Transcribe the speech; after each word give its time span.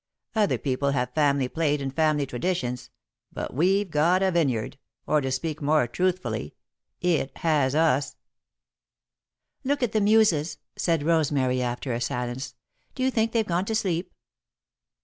Other 0.33 0.57
people 0.57 0.93
have 0.93 1.13
family 1.13 1.47
plate 1.47 1.79
and 1.79 1.95
family 1.95 2.25
traditions, 2.25 2.89
but 3.31 3.53
we've 3.53 3.91
got 3.91 4.23
a 4.23 4.31
vineyard, 4.31 4.79
or, 5.05 5.21
to 5.21 5.31
speak 5.31 5.61
more 5.61 5.85
truthfully, 5.85 6.55
it 7.01 7.31
has 7.37 7.75
us." 7.75 8.15
[Sidenote: 9.61 9.63
Happy 9.63 9.63
Muses] 9.63 9.69
"Look 9.79 9.83
at 9.83 9.91
the 9.91 10.01
Muses," 10.01 10.57
said 10.75 11.03
Rosemary, 11.03 11.61
after 11.61 11.93
a 11.93 12.01
silence. 12.01 12.55
"Do 12.95 13.03
you 13.03 13.11
think 13.11 13.31
they've 13.31 13.45
gone 13.45 13.65
to 13.65 13.75
sleep?" 13.75 14.11